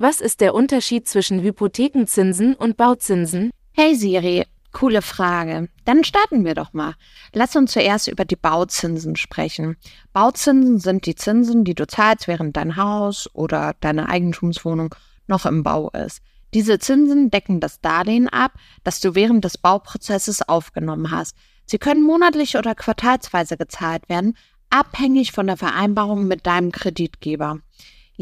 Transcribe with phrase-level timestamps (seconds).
[0.00, 3.50] was ist der Unterschied zwischen Hypothekenzinsen und Bauzinsen?
[3.72, 5.68] Hey Siri, coole Frage.
[5.84, 6.94] Dann starten wir doch mal.
[7.34, 9.76] Lass uns zuerst über die Bauzinsen sprechen.
[10.14, 14.94] Bauzinsen sind die Zinsen, die du zahlst, während dein Haus oder deine Eigentumswohnung
[15.26, 16.22] noch im Bau ist.
[16.54, 21.36] Diese Zinsen decken das Darlehen ab, das du während des Bauprozesses aufgenommen hast.
[21.66, 24.34] Sie können monatlich oder quartalsweise gezahlt werden,
[24.70, 27.60] abhängig von der Vereinbarung mit deinem Kreditgeber.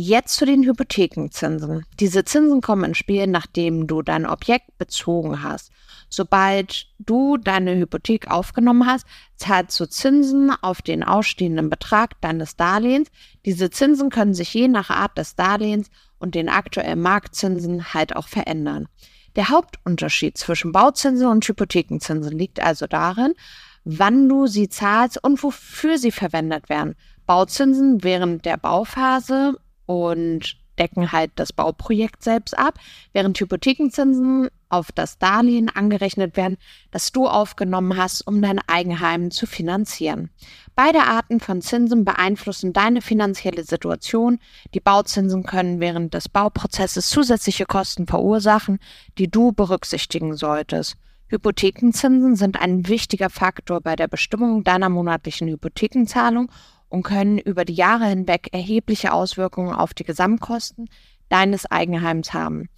[0.01, 1.85] Jetzt zu den Hypothekenzinsen.
[1.99, 5.73] Diese Zinsen kommen ins Spiel, nachdem du dein Objekt bezogen hast.
[6.09, 13.09] Sobald du deine Hypothek aufgenommen hast, zahlst du Zinsen auf den ausstehenden Betrag deines Darlehens.
[13.45, 15.91] Diese Zinsen können sich je nach Art des Darlehens
[16.21, 18.87] und den aktuellen Marktzinsen halt auch verändern.
[19.35, 23.35] Der Hauptunterschied zwischen Bauzinsen und Hypothekenzinsen liegt also darin,
[23.83, 26.95] wann du sie zahlst und wofür sie verwendet werden.
[27.27, 29.57] Bauzinsen während der Bauphase
[29.89, 32.79] und decken halt das Bauprojekt selbst ab,
[33.13, 36.59] während Hypothekenzinsen auf das Darlehen angerechnet werden,
[36.91, 40.31] das du aufgenommen hast, um dein Eigenheim zu finanzieren.
[40.77, 44.39] Beide Arten von Zinsen beeinflussen deine finanzielle Situation.
[44.75, 48.79] Die Bauzinsen können während des Bauprozesses zusätzliche Kosten verursachen,
[49.17, 50.97] die du berücksichtigen solltest.
[51.31, 56.51] Hypothekenzinsen sind ein wichtiger Faktor bei der Bestimmung deiner monatlichen Hypothekenzahlung
[56.89, 60.89] und können über die Jahre hinweg erhebliche Auswirkungen auf die Gesamtkosten
[61.29, 62.69] deines Eigenheims haben.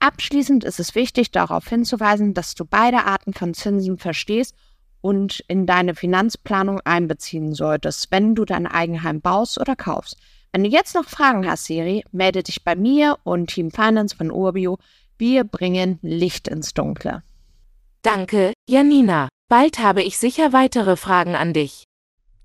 [0.00, 4.54] Abschließend ist es wichtig, darauf hinzuweisen, dass du beide Arten von Zinsen verstehst
[5.00, 10.16] und in deine Finanzplanung einbeziehen solltest, wenn du dein Eigenheim baust oder kaufst.
[10.52, 14.30] Wenn du jetzt noch Fragen hast, Siri, melde dich bei mir und Team Finance von
[14.30, 14.78] Urbio.
[15.18, 17.22] Wir bringen Licht ins Dunkle.
[18.02, 19.28] Danke, Janina.
[19.48, 21.84] Bald habe ich sicher weitere Fragen an dich.